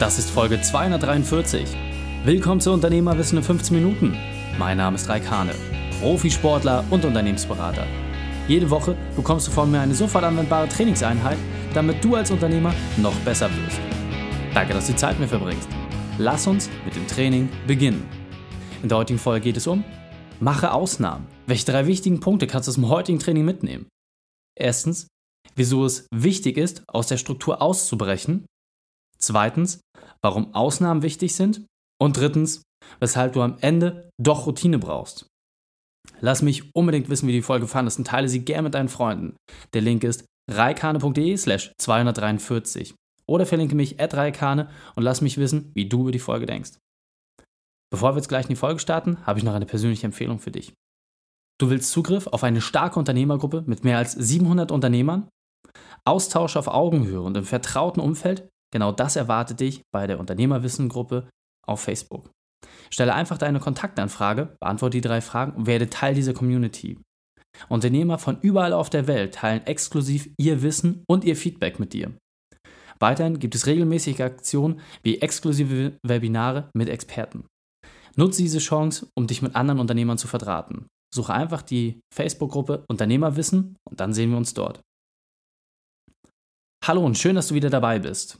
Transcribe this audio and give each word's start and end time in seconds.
Das 0.00 0.18
ist 0.18 0.30
Folge 0.30 0.58
243. 0.58 1.76
Willkommen 2.24 2.58
zu 2.58 2.72
Unternehmerwissen 2.72 3.36
in 3.36 3.44
15 3.44 3.76
Minuten. 3.76 4.16
Mein 4.58 4.78
Name 4.78 4.96
ist 4.96 5.10
Raikane, 5.10 5.52
Profisportler 6.00 6.86
und 6.88 7.04
Unternehmensberater. 7.04 7.86
Jede 8.48 8.70
Woche 8.70 8.96
bekommst 9.14 9.48
du 9.48 9.50
von 9.50 9.70
mir 9.70 9.80
eine 9.80 9.94
sofort 9.94 10.24
anwendbare 10.24 10.70
Trainingseinheit, 10.70 11.36
damit 11.74 12.02
du 12.02 12.14
als 12.14 12.30
Unternehmer 12.30 12.72
noch 12.96 13.14
besser 13.26 13.50
wirst. 13.50 13.78
Danke, 14.54 14.72
dass 14.72 14.86
du 14.86 14.92
die 14.92 14.98
Zeit 14.98 15.20
mit 15.20 15.30
mir 15.30 15.38
verbringst. 15.38 15.68
Lass 16.16 16.46
uns 16.46 16.70
mit 16.86 16.96
dem 16.96 17.06
Training 17.06 17.50
beginnen. 17.66 18.08
In 18.82 18.88
der 18.88 18.96
heutigen 18.96 19.18
Folge 19.18 19.44
geht 19.44 19.58
es 19.58 19.66
um 19.66 19.84
Mache 20.40 20.72
Ausnahmen. 20.72 21.26
Welche 21.46 21.66
drei 21.66 21.86
wichtigen 21.86 22.20
Punkte 22.20 22.46
kannst 22.46 22.68
du 22.68 22.70
aus 22.70 22.76
dem 22.76 22.88
heutigen 22.88 23.18
Training 23.18 23.44
mitnehmen? 23.44 23.86
Erstens, 24.58 25.08
wieso 25.56 25.84
es 25.84 26.06
wichtig 26.10 26.56
ist, 26.56 26.84
aus 26.88 27.06
der 27.08 27.18
Struktur 27.18 27.60
auszubrechen. 27.60 28.46
Zweitens, 29.22 29.80
warum 30.22 30.54
Ausnahmen 30.54 31.02
wichtig 31.02 31.34
sind. 31.34 31.66
Und 32.00 32.16
drittens, 32.16 32.62
weshalb 32.98 33.34
du 33.34 33.42
am 33.42 33.58
Ende 33.60 34.10
doch 34.18 34.46
Routine 34.46 34.78
brauchst. 34.78 35.26
Lass 36.20 36.42
mich 36.42 36.74
unbedingt 36.74 37.08
wissen, 37.08 37.28
wie 37.28 37.32
die 37.32 37.42
Folge 37.42 37.66
fandest 37.66 37.98
und 37.98 38.06
teile 38.06 38.28
sie 38.28 38.44
gern 38.44 38.64
mit 38.64 38.74
deinen 38.74 38.88
Freunden. 38.88 39.36
Der 39.74 39.82
Link 39.82 40.04
ist 40.04 40.24
reikane.de 40.50 41.36
slash 41.36 41.72
243 41.78 42.94
oder 43.26 43.46
verlinke 43.46 43.74
mich 43.74 44.00
at 44.00 44.14
reikane 44.14 44.68
und 44.96 45.02
lass 45.02 45.20
mich 45.20 45.38
wissen, 45.38 45.70
wie 45.74 45.88
du 45.88 46.02
über 46.02 46.12
die 46.12 46.18
Folge 46.18 46.46
denkst. 46.46 46.72
Bevor 47.92 48.12
wir 48.12 48.16
jetzt 48.16 48.28
gleich 48.28 48.44
in 48.44 48.50
die 48.50 48.56
Folge 48.56 48.80
starten, 48.80 49.24
habe 49.26 49.38
ich 49.38 49.44
noch 49.44 49.54
eine 49.54 49.66
persönliche 49.66 50.06
Empfehlung 50.06 50.38
für 50.38 50.50
dich. 50.50 50.72
Du 51.60 51.70
willst 51.70 51.90
Zugriff 51.90 52.26
auf 52.26 52.42
eine 52.42 52.60
starke 52.60 52.98
Unternehmergruppe 52.98 53.62
mit 53.66 53.84
mehr 53.84 53.98
als 53.98 54.12
700 54.12 54.70
Unternehmern? 54.70 55.28
Austausch 56.04 56.56
auf 56.56 56.68
Augenhöhe 56.68 57.20
und 57.20 57.36
im 57.36 57.44
vertrauten 57.44 58.00
Umfeld? 58.00 58.48
Genau 58.72 58.92
das 58.92 59.16
erwartet 59.16 59.60
dich 59.60 59.82
bei 59.92 60.06
der 60.06 60.20
Unternehmerwissen-Gruppe 60.20 61.28
auf 61.66 61.80
Facebook. 61.80 62.30
Stelle 62.90 63.14
einfach 63.14 63.38
deine 63.38 63.60
Kontaktanfrage, 63.60 64.56
beantworte 64.60 64.98
die 64.98 65.00
drei 65.00 65.20
Fragen 65.20 65.52
und 65.52 65.66
werde 65.66 65.90
Teil 65.90 66.14
dieser 66.14 66.34
Community. 66.34 66.98
Unternehmer 67.68 68.18
von 68.18 68.38
überall 68.40 68.72
auf 68.72 68.90
der 68.90 69.06
Welt 69.06 69.34
teilen 69.34 69.66
exklusiv 69.66 70.30
ihr 70.38 70.62
Wissen 70.62 71.04
und 71.08 71.24
ihr 71.24 71.36
Feedback 71.36 71.78
mit 71.78 71.92
dir. 71.92 72.12
Weiterhin 72.98 73.38
gibt 73.38 73.54
es 73.54 73.66
regelmäßige 73.66 74.20
Aktionen 74.20 74.80
wie 75.02 75.20
exklusive 75.20 75.98
Webinare 76.02 76.70
mit 76.74 76.88
Experten. 76.88 77.46
Nutze 78.16 78.42
diese 78.42 78.58
Chance, 78.58 79.08
um 79.14 79.26
dich 79.26 79.40
mit 79.40 79.56
anderen 79.56 79.80
Unternehmern 79.80 80.18
zu 80.18 80.28
verdrahten. 80.28 80.86
Suche 81.14 81.32
einfach 81.32 81.62
die 81.62 82.00
Facebook-Gruppe 82.14 82.84
Unternehmerwissen 82.88 83.76
und 83.88 84.00
dann 84.00 84.12
sehen 84.12 84.30
wir 84.30 84.36
uns 84.36 84.54
dort. 84.54 84.80
Hallo 86.84 87.04
und 87.04 87.18
schön, 87.18 87.34
dass 87.34 87.48
du 87.48 87.54
wieder 87.54 87.70
dabei 87.70 87.98
bist. 87.98 88.38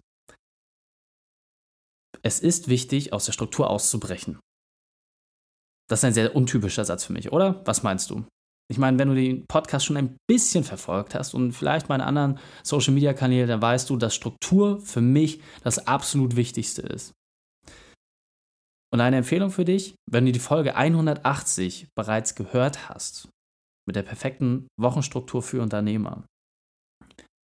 Es 2.23 2.41
ist 2.41 2.69
wichtig, 2.69 3.13
aus 3.13 3.25
der 3.25 3.33
Struktur 3.33 3.71
auszubrechen. 3.71 4.39
Das 5.89 6.01
ist 6.01 6.05
ein 6.05 6.15
sehr 6.15 6.37
untypischer 6.37 6.85
Satz 6.85 7.05
für 7.05 7.13
mich, 7.13 7.33
oder? 7.33 7.63
Was 7.65 7.83
meinst 7.83 8.11
du? 8.11 8.25
Ich 8.71 8.79
meine, 8.79 8.99
wenn 8.99 9.09
du 9.09 9.15
den 9.17 9.47
Podcast 9.47 9.87
schon 9.87 9.97
ein 9.97 10.17
bisschen 10.29 10.63
verfolgt 10.63 11.17
hast 11.17 11.35
und 11.35 11.53
vielleicht 11.53 11.89
meine 11.89 12.07
anderen 12.07 12.39
Social 12.63 12.95
Media 12.95 13.13
Kanäle, 13.13 13.49
dann 13.49 13.61
weißt 13.61 13.91
du, 13.91 13.97
dass 13.97 14.15
Struktur 14.15 14.81
für 14.81 15.01
mich 15.01 15.41
das 15.65 15.89
absolut 15.89 16.37
Wichtigste 16.37 16.83
ist. 16.83 17.13
Und 18.93 19.01
eine 19.01 19.17
Empfehlung 19.17 19.51
für 19.51 19.65
dich, 19.65 19.97
wenn 20.09 20.27
du 20.27 20.33
die 20.33 20.39
Folge 20.39 20.77
180 20.77 21.89
bereits 21.97 22.37
gehört 22.37 22.89
hast, 22.89 23.29
mit 23.89 23.97
der 23.97 24.03
perfekten 24.03 24.69
Wochenstruktur 24.81 25.43
für 25.43 25.63
Unternehmer, 25.63 26.25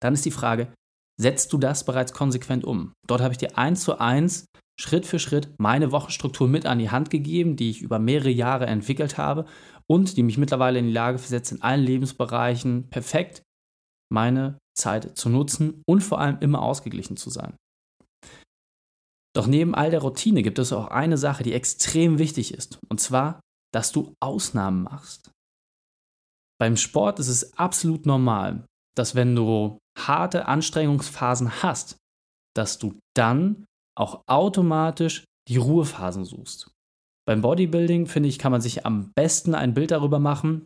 dann 0.04 0.14
ist 0.14 0.26
die 0.26 0.32
Frage, 0.32 0.72
setzt 1.20 1.52
du 1.54 1.58
das 1.58 1.86
bereits 1.86 2.14
konsequent 2.14 2.64
um? 2.64 2.94
Dort 3.08 3.22
habe 3.22 3.32
ich 3.32 3.40
dir 3.40 3.58
eins 3.58 3.84
zu 3.84 4.00
eins 4.00 4.46
Schritt 4.80 5.06
für 5.06 5.20
Schritt 5.20 5.54
meine 5.58 5.92
Wochenstruktur 5.92 6.48
mit 6.48 6.66
an 6.66 6.80
die 6.80 6.90
Hand 6.90 7.10
gegeben, 7.10 7.56
die 7.56 7.70
ich 7.70 7.82
über 7.82 8.00
mehrere 8.00 8.30
Jahre 8.30 8.66
entwickelt 8.68 9.18
habe 9.18 9.46
und 9.88 10.18
die 10.18 10.24
mich 10.24 10.38
mittlerweile 10.38 10.80
in 10.80 10.88
die 10.88 10.94
Lage 10.94 11.18
versetzt, 11.18 11.52
in 11.52 11.62
allen 11.62 11.84
Lebensbereichen 11.84 12.90
perfekt 12.90 13.44
meine 14.12 14.58
Zeit 14.78 15.18
zu 15.18 15.30
nutzen 15.30 15.82
und 15.88 16.02
vor 16.02 16.20
allem 16.20 16.40
immer 16.40 16.62
ausgeglichen 16.62 17.18
zu 17.18 17.30
sein. 17.30 17.56
Doch 19.36 19.48
neben 19.48 19.76
all 19.76 19.92
der 19.92 20.02
Routine 20.02 20.44
gibt 20.44 20.60
es 20.60 20.72
auch 20.72 20.88
eine 20.88 21.18
Sache, 21.18 21.44
die 21.44 21.54
extrem 21.54 22.20
wichtig 22.20 22.54
ist, 22.54 22.80
und 22.90 23.00
zwar, 23.00 23.42
dass 23.74 23.92
du 23.92 24.14
Ausnahmen 24.22 24.84
machst. 24.84 25.32
Beim 26.58 26.78
Sport 26.78 27.20
ist 27.20 27.28
es 27.28 27.58
absolut 27.58 28.06
normal, 28.06 28.66
dass 28.96 29.16
wenn 29.16 29.36
du 29.36 29.78
harte 29.98 30.48
Anstrengungsphasen 30.48 31.62
hast, 31.64 31.98
dass 32.56 32.80
du 32.80 32.98
dann 33.14 33.66
auch 33.98 34.24
automatisch 34.28 35.24
die 35.48 35.58
Ruhephasen 35.58 36.26
suchst. 36.26 36.72
Beim 37.28 37.42
Bodybuilding, 37.42 38.06
finde 38.08 38.30
ich, 38.30 38.40
kann 38.40 38.52
man 38.52 38.62
sich 38.62 38.86
am 38.86 39.12
besten 39.16 39.56
ein 39.56 39.74
Bild 39.74 39.92
darüber 39.92 40.20
machen. 40.20 40.66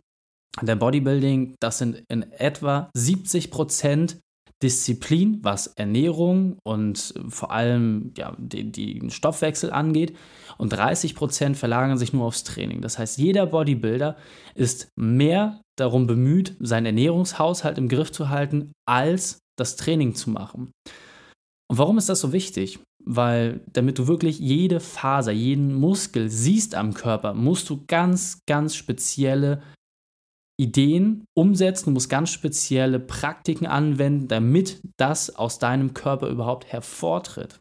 Der 0.60 0.76
Bodybuilding, 0.76 1.54
das 1.60 1.78
sind 1.78 2.02
in 2.08 2.22
etwa 2.32 2.90
70 2.94 3.50
Prozent 3.50 4.20
Disziplin, 4.62 5.38
was 5.42 5.68
Ernährung 5.68 6.58
und 6.64 7.14
vor 7.28 7.50
allem 7.50 8.12
ja, 8.16 8.36
den, 8.36 8.72
den 8.72 9.10
Stoffwechsel 9.10 9.70
angeht. 9.70 10.14
Und 10.58 10.70
30 10.74 11.14
Prozent 11.14 11.56
verlagern 11.56 11.96
sich 11.96 12.12
nur 12.12 12.26
aufs 12.26 12.44
Training. 12.44 12.82
Das 12.82 12.98
heißt, 12.98 13.16
jeder 13.16 13.46
Bodybuilder 13.46 14.16
ist 14.54 14.88
mehr 14.96 15.62
darum 15.78 16.06
bemüht, 16.06 16.56
seinen 16.60 16.86
Ernährungshaushalt 16.86 17.78
im 17.78 17.88
Griff 17.88 18.12
zu 18.12 18.28
halten, 18.28 18.72
als 18.86 19.38
das 19.58 19.76
Training 19.76 20.14
zu 20.14 20.28
machen. 20.28 20.72
Und 21.70 21.78
warum 21.78 21.96
ist 21.96 22.10
das 22.10 22.20
so 22.20 22.32
wichtig? 22.34 22.80
Weil 23.04 23.60
damit 23.72 23.98
du 23.98 24.06
wirklich 24.06 24.38
jede 24.38 24.78
Faser, 24.80 25.32
jeden 25.32 25.74
Muskel 25.74 26.28
siehst 26.28 26.74
am 26.74 26.94
Körper, 26.94 27.34
musst 27.34 27.68
du 27.70 27.84
ganz, 27.86 28.40
ganz 28.46 28.74
spezielle 28.74 29.62
Ideen 30.60 31.24
umsetzen, 31.34 31.86
du 31.86 31.90
musst 31.92 32.10
ganz 32.10 32.30
spezielle 32.30 33.00
Praktiken 33.00 33.66
anwenden, 33.66 34.28
damit 34.28 34.82
das 34.98 35.34
aus 35.34 35.58
deinem 35.58 35.94
Körper 35.94 36.28
überhaupt 36.28 36.66
hervortritt. 36.66 37.58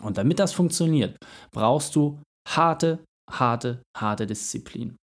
Und 0.00 0.16
damit 0.16 0.38
das 0.38 0.54
funktioniert, 0.54 1.18
brauchst 1.52 1.94
du 1.94 2.20
harte, 2.48 3.04
harte, 3.30 3.82
harte 3.96 4.26
Disziplin. 4.26 4.96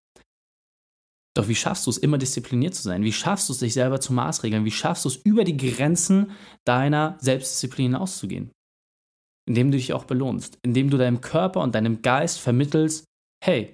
Doch 1.37 1.47
wie 1.47 1.55
schaffst 1.55 1.85
du 1.85 1.91
es, 1.91 1.97
immer 1.97 2.17
diszipliniert 2.17 2.75
zu 2.75 2.81
sein? 2.81 3.03
Wie 3.03 3.13
schaffst 3.13 3.47
du 3.47 3.53
es, 3.53 3.59
dich 3.59 3.73
selber 3.73 4.01
zu 4.01 4.11
maßregeln? 4.13 4.65
Wie 4.65 4.71
schaffst 4.71 5.05
du 5.05 5.09
es, 5.09 5.15
über 5.15 5.43
die 5.43 5.55
Grenzen 5.55 6.31
deiner 6.65 7.17
Selbstdisziplin 7.21 7.93
hinauszugehen? 7.93 8.51
Indem 9.47 9.71
du 9.71 9.77
dich 9.77 9.93
auch 9.93 10.05
belohnst, 10.05 10.57
indem 10.63 10.89
du 10.89 10.97
deinem 10.97 11.21
Körper 11.21 11.61
und 11.61 11.75
deinem 11.75 12.01
Geist 12.01 12.39
vermittelst, 12.39 13.05
hey, 13.43 13.73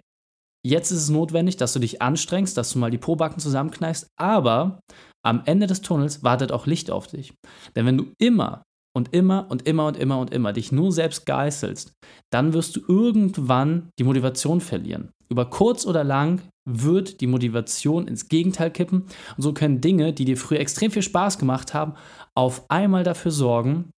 jetzt 0.65 0.91
ist 0.91 1.03
es 1.03 1.09
notwendig, 1.09 1.57
dass 1.57 1.73
du 1.73 1.79
dich 1.79 2.01
anstrengst, 2.01 2.57
dass 2.57 2.71
du 2.71 2.79
mal 2.79 2.91
die 2.91 2.97
Pobacken 2.97 3.39
zusammenkneifst, 3.39 4.07
aber 4.17 4.79
am 5.25 5.41
Ende 5.45 5.67
des 5.67 5.81
Tunnels 5.81 6.23
wartet 6.23 6.51
auch 6.51 6.67
Licht 6.67 6.89
auf 6.89 7.07
dich. 7.07 7.33
Denn 7.75 7.85
wenn 7.85 7.97
du 7.97 8.11
immer 8.17 8.63
und 8.95 9.13
immer 9.13 9.45
und 9.49 9.67
immer 9.67 9.87
und 9.87 9.97
immer 9.97 10.19
und 10.19 10.33
immer 10.33 10.53
dich 10.53 10.71
nur 10.71 10.91
selbst 10.91 11.25
geißelst, 11.25 11.93
dann 12.31 12.53
wirst 12.53 12.75
du 12.75 12.81
irgendwann 12.87 13.89
die 13.99 14.03
Motivation 14.03 14.61
verlieren. 14.61 15.11
Über 15.29 15.45
kurz 15.45 15.85
oder 15.85 16.03
lang 16.03 16.41
wird 16.67 17.21
die 17.21 17.27
Motivation 17.27 18.07
ins 18.07 18.27
Gegenteil 18.27 18.71
kippen 18.71 19.03
und 19.35 19.43
so 19.43 19.53
können 19.53 19.81
Dinge, 19.81 20.13
die 20.13 20.25
dir 20.25 20.37
früher 20.37 20.59
extrem 20.59 20.91
viel 20.91 21.01
Spaß 21.01 21.37
gemacht 21.37 21.73
haben, 21.73 21.93
auf 22.35 22.63
einmal 22.69 23.03
dafür 23.03 23.31
sorgen, 23.31 23.91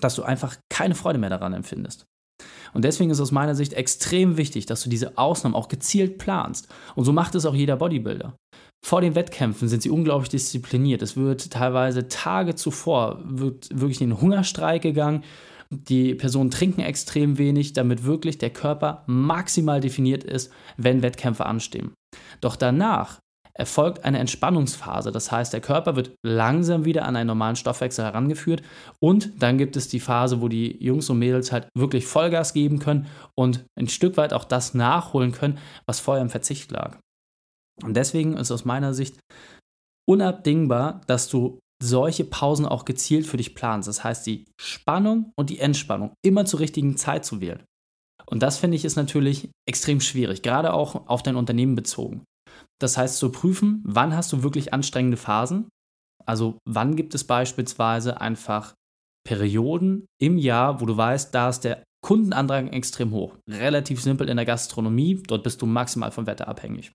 dass 0.00 0.14
du 0.14 0.22
einfach 0.22 0.56
keine 0.68 0.94
Freude 0.94 1.18
mehr 1.18 1.30
daran 1.30 1.52
empfindest. 1.52 2.06
Und 2.72 2.84
deswegen 2.84 3.10
ist 3.10 3.20
aus 3.20 3.32
meiner 3.32 3.54
Sicht 3.54 3.72
extrem 3.72 4.36
wichtig, 4.36 4.66
dass 4.66 4.82
du 4.82 4.90
diese 4.90 5.18
Ausnahmen 5.18 5.54
auch 5.54 5.68
gezielt 5.68 6.18
planst. 6.18 6.68
Und 6.94 7.04
so 7.04 7.12
macht 7.12 7.34
es 7.34 7.46
auch 7.46 7.54
jeder 7.54 7.76
Bodybuilder. 7.76 8.36
Vor 8.84 9.00
den 9.00 9.14
Wettkämpfen 9.14 9.68
sind 9.68 9.82
sie 9.82 9.90
unglaublich 9.90 10.28
diszipliniert. 10.28 11.02
Es 11.02 11.16
wird 11.16 11.50
teilweise 11.50 12.08
Tage 12.08 12.54
zuvor 12.54 13.20
wird 13.24 13.68
wirklich 13.72 14.00
in 14.00 14.10
den 14.10 14.20
Hungerstreik 14.20 14.82
gegangen. 14.82 15.24
Die 15.70 16.14
Personen 16.14 16.50
trinken 16.50 16.80
extrem 16.80 17.36
wenig, 17.38 17.72
damit 17.72 18.04
wirklich 18.04 18.38
der 18.38 18.50
Körper 18.50 19.02
maximal 19.06 19.80
definiert 19.80 20.24
ist, 20.24 20.52
wenn 20.76 21.02
Wettkämpfe 21.02 21.44
anstehen. 21.44 21.92
Doch 22.40 22.56
danach 22.56 23.18
erfolgt 23.58 24.04
eine 24.04 24.18
Entspannungsphase. 24.18 25.10
Das 25.10 25.32
heißt, 25.32 25.52
der 25.52 25.60
Körper 25.60 25.96
wird 25.96 26.14
langsam 26.24 26.84
wieder 26.84 27.04
an 27.04 27.16
einen 27.16 27.26
normalen 27.26 27.56
Stoffwechsel 27.56 28.04
herangeführt 28.04 28.62
und 29.00 29.42
dann 29.42 29.58
gibt 29.58 29.76
es 29.76 29.88
die 29.88 30.00
Phase, 30.00 30.40
wo 30.40 30.48
die 30.48 30.82
Jungs 30.82 31.10
und 31.10 31.18
Mädels 31.18 31.50
halt 31.50 31.68
wirklich 31.76 32.06
Vollgas 32.06 32.52
geben 32.52 32.78
können 32.78 33.06
und 33.34 33.64
ein 33.78 33.88
Stück 33.88 34.16
weit 34.16 34.32
auch 34.32 34.44
das 34.44 34.74
nachholen 34.74 35.32
können, 35.32 35.58
was 35.86 36.00
vorher 36.00 36.22
im 36.22 36.30
Verzicht 36.30 36.70
lag. 36.70 36.98
Und 37.82 37.94
deswegen 37.94 38.36
ist 38.36 38.50
aus 38.50 38.64
meiner 38.64 38.94
Sicht 38.94 39.18
unabdingbar, 40.08 41.00
dass 41.06 41.28
du 41.28 41.58
solche 41.82 42.24
Pausen 42.24 42.66
auch 42.66 42.84
gezielt 42.84 43.26
für 43.26 43.36
dich 43.36 43.54
planst. 43.54 43.88
Das 43.88 44.02
heißt, 44.02 44.26
die 44.26 44.46
Spannung 44.60 45.32
und 45.36 45.50
die 45.50 45.60
Entspannung 45.60 46.12
immer 46.24 46.44
zur 46.44 46.60
richtigen 46.60 46.96
Zeit 46.96 47.24
zu 47.24 47.40
wählen. 47.40 47.62
Und 48.26 48.42
das 48.42 48.58
finde 48.58 48.76
ich 48.76 48.84
ist 48.84 48.96
natürlich 48.96 49.48
extrem 49.66 50.00
schwierig, 50.00 50.42
gerade 50.42 50.72
auch 50.72 51.08
auf 51.08 51.22
dein 51.22 51.36
Unternehmen 51.36 51.76
bezogen. 51.76 52.24
Das 52.80 52.96
heißt, 52.96 53.18
zu 53.18 53.30
prüfen, 53.30 53.82
wann 53.84 54.14
hast 54.14 54.32
du 54.32 54.42
wirklich 54.42 54.72
anstrengende 54.72 55.16
Phasen? 55.16 55.68
Also 56.24 56.58
wann 56.64 56.96
gibt 56.96 57.14
es 57.14 57.24
beispielsweise 57.24 58.20
einfach 58.20 58.74
Perioden 59.26 60.06
im 60.20 60.38
Jahr, 60.38 60.80
wo 60.80 60.86
du 60.86 60.96
weißt, 60.96 61.34
da 61.34 61.48
ist 61.48 61.64
der 61.64 61.82
Kundenandrang 62.02 62.68
extrem 62.68 63.10
hoch. 63.10 63.34
Relativ 63.48 64.00
simpel 64.00 64.28
in 64.28 64.36
der 64.36 64.46
Gastronomie, 64.46 65.22
dort 65.26 65.42
bist 65.42 65.60
du 65.60 65.66
maximal 65.66 66.10
vom 66.10 66.26
Wetter 66.26 66.48
abhängig. 66.48 66.92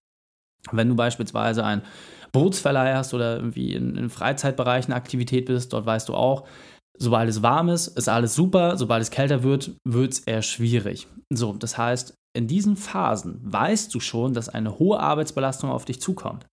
Wenn 0.72 0.90
du 0.90 0.96
beispielsweise 0.96 1.66
ein 1.66 1.82
Bootsverleih 2.32 2.96
hast 2.96 3.14
oder 3.14 3.36
irgendwie 3.36 3.74
in, 3.74 3.96
in 3.96 4.10
Freizeitbereichen 4.10 4.94
Aktivität 4.94 5.46
bist, 5.46 5.74
dort 5.74 5.86
weißt 5.86 6.10
du 6.10 6.16
auch, 6.16 6.48
sobald 6.98 7.30
es 7.30 7.42
warm 7.42 7.70
ist, 7.70 7.88
ist 7.88 8.08
alles 8.08 8.34
super, 8.34 8.78
sobald 8.78 9.02
es 9.02 9.12
kälter 9.12 9.44
wird, 9.44 9.76
wird 9.84 10.14
es 10.14 10.20
eher 10.20 10.42
schwierig. 10.42 11.08
So, 11.30 11.54
das 11.54 11.78
heißt, 11.78 12.16
in 12.36 12.48
diesen 12.48 12.76
Phasen 12.76 13.40
weißt 13.44 13.94
du 13.94 14.00
schon, 14.00 14.34
dass 14.34 14.50
eine 14.50 14.80
hohe 14.80 15.00
Arbeitsbelastung 15.00 15.70
auf 15.70 15.86
dich 15.86 16.02
zukommt. 16.02 16.48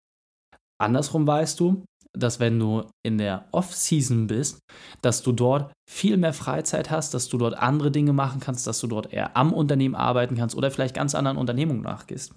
Andersrum 0.78 1.26
weißt 1.26 1.58
du, 1.60 1.84
dass 2.12 2.40
wenn 2.40 2.58
du 2.58 2.84
in 3.04 3.18
der 3.18 3.48
Off-Season 3.52 4.26
bist, 4.26 4.58
dass 5.00 5.22
du 5.22 5.32
dort 5.32 5.72
viel 5.88 6.16
mehr 6.16 6.32
Freizeit 6.32 6.90
hast, 6.90 7.14
dass 7.14 7.28
du 7.28 7.38
dort 7.38 7.54
andere 7.54 7.90
Dinge 7.90 8.12
machen 8.12 8.40
kannst, 8.40 8.66
dass 8.66 8.80
du 8.80 8.86
dort 8.86 9.12
eher 9.12 9.36
am 9.36 9.52
Unternehmen 9.52 9.94
arbeiten 9.94 10.36
kannst 10.36 10.56
oder 10.56 10.70
vielleicht 10.70 10.94
ganz 10.94 11.14
anderen 11.14 11.38
Unternehmungen 11.38 11.82
nachgehst. 11.82 12.34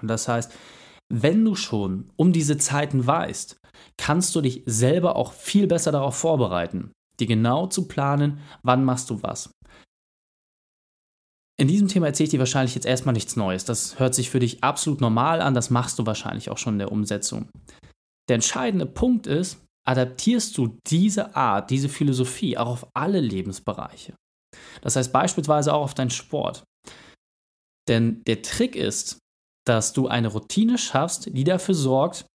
Und 0.00 0.08
das 0.08 0.28
heißt, 0.28 0.52
wenn 1.12 1.44
du 1.44 1.54
schon 1.54 2.10
um 2.16 2.32
diese 2.32 2.56
Zeiten 2.56 3.06
weißt, 3.06 3.60
kannst 3.96 4.34
du 4.34 4.40
dich 4.40 4.62
selber 4.66 5.16
auch 5.16 5.32
viel 5.32 5.66
besser 5.66 5.92
darauf 5.92 6.16
vorbereiten, 6.16 6.92
dir 7.20 7.26
genau 7.26 7.66
zu 7.66 7.86
planen, 7.86 8.40
wann 8.62 8.84
machst 8.84 9.10
du 9.10 9.22
was. 9.22 9.50
In 11.58 11.68
diesem 11.68 11.88
Thema 11.88 12.06
erzähle 12.06 12.24
ich 12.24 12.30
dir 12.30 12.38
wahrscheinlich 12.38 12.74
jetzt 12.74 12.86
erstmal 12.86 13.14
nichts 13.14 13.36
Neues. 13.36 13.64
Das 13.64 13.98
hört 13.98 14.14
sich 14.14 14.28
für 14.28 14.40
dich 14.40 14.62
absolut 14.62 15.00
normal 15.00 15.40
an, 15.40 15.54
das 15.54 15.70
machst 15.70 15.98
du 15.98 16.04
wahrscheinlich 16.04 16.50
auch 16.50 16.58
schon 16.58 16.74
in 16.74 16.80
der 16.80 16.92
Umsetzung. 16.92 17.48
Der 18.28 18.34
entscheidende 18.34 18.86
Punkt 18.86 19.26
ist, 19.26 19.64
adaptierst 19.86 20.56
du 20.58 20.76
diese 20.88 21.34
Art, 21.34 21.70
diese 21.70 21.88
Philosophie 21.88 22.58
auch 22.58 22.66
auf 22.66 22.86
alle 22.94 23.20
Lebensbereiche. 23.20 24.14
Das 24.82 24.96
heißt 24.96 25.12
beispielsweise 25.12 25.72
auch 25.72 25.82
auf 25.82 25.94
deinen 25.94 26.10
Sport. 26.10 26.64
Denn 27.88 28.22
der 28.26 28.42
Trick 28.42 28.74
ist, 28.74 29.18
dass 29.66 29.92
du 29.92 30.08
eine 30.08 30.28
Routine 30.28 30.76
schaffst, 30.76 31.26
die 31.32 31.44
dafür 31.44 31.74
sorgt, 31.74 32.26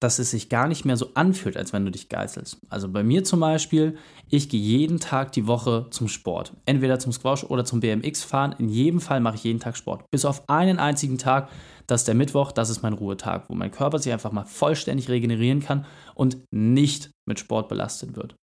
dass 0.00 0.18
es 0.18 0.30
sich 0.30 0.48
gar 0.48 0.68
nicht 0.68 0.84
mehr 0.84 0.96
so 0.96 1.10
anfühlt, 1.14 1.56
als 1.56 1.72
wenn 1.72 1.84
du 1.84 1.90
dich 1.90 2.08
geißelst. 2.08 2.58
Also 2.68 2.88
bei 2.88 3.02
mir 3.02 3.24
zum 3.24 3.40
Beispiel, 3.40 3.96
ich 4.28 4.48
gehe 4.48 4.60
jeden 4.60 5.00
Tag 5.00 5.32
die 5.32 5.46
Woche 5.46 5.86
zum 5.90 6.08
Sport. 6.08 6.52
Entweder 6.66 6.98
zum 6.98 7.12
Squash 7.12 7.44
oder 7.44 7.64
zum 7.64 7.80
BMX 7.80 8.22
fahren. 8.22 8.54
In 8.58 8.68
jedem 8.68 9.00
Fall 9.00 9.20
mache 9.20 9.36
ich 9.36 9.44
jeden 9.44 9.60
Tag 9.60 9.76
Sport. 9.76 10.04
Bis 10.10 10.24
auf 10.24 10.48
einen 10.48 10.78
einzigen 10.78 11.18
Tag, 11.18 11.48
das 11.86 12.02
ist 12.02 12.08
der 12.08 12.14
Mittwoch, 12.14 12.52
das 12.52 12.70
ist 12.70 12.82
mein 12.82 12.94
Ruhetag, 12.94 13.48
wo 13.48 13.54
mein 13.54 13.70
Körper 13.70 13.98
sich 13.98 14.12
einfach 14.12 14.32
mal 14.32 14.44
vollständig 14.44 15.08
regenerieren 15.08 15.60
kann 15.60 15.86
und 16.14 16.38
nicht 16.50 17.10
mit 17.28 17.38
Sport 17.38 17.68
belastet 17.68 18.16
wird. 18.16 18.36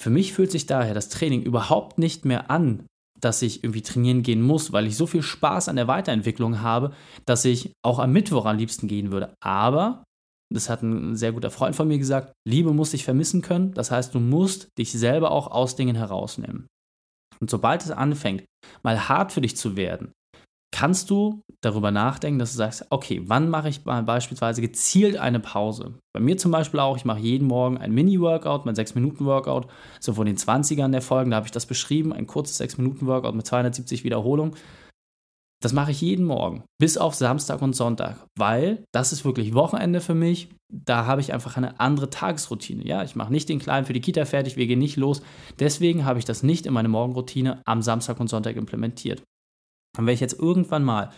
Für 0.00 0.10
mich 0.10 0.32
fühlt 0.32 0.50
sich 0.50 0.66
daher 0.66 0.94
das 0.94 1.08
Training 1.08 1.42
überhaupt 1.42 1.98
nicht 1.98 2.24
mehr 2.24 2.50
an, 2.50 2.86
dass 3.22 3.40
ich 3.42 3.62
irgendwie 3.62 3.82
trainieren 3.82 4.22
gehen 4.22 4.42
muss, 4.42 4.72
weil 4.72 4.86
ich 4.86 4.96
so 4.96 5.06
viel 5.06 5.22
Spaß 5.22 5.68
an 5.68 5.76
der 5.76 5.88
Weiterentwicklung 5.88 6.60
habe, 6.60 6.92
dass 7.24 7.44
ich 7.44 7.72
auch 7.82 7.98
am 7.98 8.12
Mittwoch 8.12 8.46
am 8.46 8.58
liebsten 8.58 8.88
gehen 8.88 9.12
würde. 9.12 9.34
Aber, 9.40 10.04
das 10.52 10.68
hat 10.68 10.82
ein 10.82 11.16
sehr 11.16 11.32
guter 11.32 11.50
Freund 11.50 11.74
von 11.76 11.88
mir 11.88 11.98
gesagt, 11.98 12.32
Liebe 12.46 12.72
muss 12.72 12.90
dich 12.90 13.04
vermissen 13.04 13.40
können. 13.40 13.72
Das 13.74 13.90
heißt, 13.90 14.14
du 14.14 14.20
musst 14.20 14.68
dich 14.78 14.92
selber 14.92 15.30
auch 15.30 15.46
aus 15.50 15.76
Dingen 15.76 15.96
herausnehmen. 15.96 16.66
Und 17.40 17.48
sobald 17.48 17.82
es 17.82 17.90
anfängt, 17.90 18.44
mal 18.82 19.08
hart 19.08 19.32
für 19.32 19.40
dich 19.40 19.56
zu 19.56 19.76
werden, 19.76 20.12
kannst 20.82 21.10
du 21.10 21.44
darüber 21.60 21.92
nachdenken, 21.92 22.40
dass 22.40 22.50
du 22.50 22.56
sagst, 22.56 22.86
okay, 22.90 23.22
wann 23.26 23.48
mache 23.48 23.68
ich 23.68 23.84
beispielsweise 23.84 24.60
gezielt 24.60 25.16
eine 25.16 25.38
Pause? 25.38 25.94
Bei 26.12 26.18
mir 26.18 26.36
zum 26.36 26.50
Beispiel 26.50 26.80
auch, 26.80 26.96
ich 26.96 27.04
mache 27.04 27.20
jeden 27.20 27.46
Morgen 27.46 27.78
ein 27.78 27.92
Mini-Workout, 27.92 28.66
mein 28.66 28.74
6-Minuten-Workout, 28.74 29.68
so 30.00 30.14
von 30.14 30.26
den 30.26 30.36
20ern 30.36 30.90
der 30.90 31.00
Folgen, 31.00 31.30
da 31.30 31.36
habe 31.36 31.46
ich 31.46 31.52
das 31.52 31.66
beschrieben, 31.66 32.12
ein 32.12 32.26
kurzes 32.26 32.60
6-Minuten-Workout 32.60 33.32
mit 33.32 33.46
270 33.46 34.02
Wiederholungen. 34.02 34.56
Das 35.62 35.72
mache 35.72 35.92
ich 35.92 36.00
jeden 36.00 36.24
Morgen, 36.24 36.64
bis 36.80 36.98
auf 36.98 37.14
Samstag 37.14 37.62
und 37.62 37.76
Sonntag, 37.76 38.16
weil 38.36 38.82
das 38.90 39.12
ist 39.12 39.24
wirklich 39.24 39.54
Wochenende 39.54 40.00
für 40.00 40.16
mich. 40.16 40.48
Da 40.68 41.06
habe 41.06 41.20
ich 41.20 41.32
einfach 41.32 41.56
eine 41.56 41.78
andere 41.78 42.10
Tagesroutine. 42.10 42.84
Ja, 42.84 43.04
ich 43.04 43.14
mache 43.14 43.30
nicht 43.30 43.48
den 43.48 43.60
Kleinen 43.60 43.86
für 43.86 43.92
die 43.92 44.00
Kita 44.00 44.24
fertig, 44.24 44.56
wir 44.56 44.66
gehen 44.66 44.80
nicht 44.80 44.96
los. 44.96 45.22
Deswegen 45.60 46.04
habe 46.04 46.18
ich 46.18 46.24
das 46.24 46.42
nicht 46.42 46.66
in 46.66 46.74
meine 46.74 46.88
Morgenroutine 46.88 47.62
am 47.66 47.82
Samstag 47.82 48.18
und 48.18 48.26
Sonntag 48.26 48.56
implementiert. 48.56 49.22
Und 49.96 50.06
wenn 50.06 50.14
ich 50.14 50.20
jetzt 50.20 50.38
irgendwann 50.38 50.84
mal 50.84 51.10